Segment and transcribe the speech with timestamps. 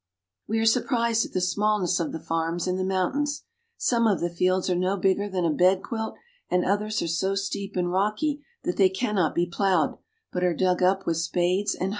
[0.47, 3.43] We are surprised at the smallness of the farms in the mountains.
[3.77, 6.15] Some of the fields are no bigger than a bed quilt,
[6.49, 9.99] and others are so steep and rocky that they cannot be plowed,
[10.31, 11.89] but are dug up with spades and hoes.